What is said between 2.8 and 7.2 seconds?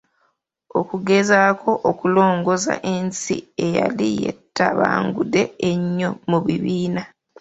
ensi eyali yeetabangudde ennyo mu bibiina.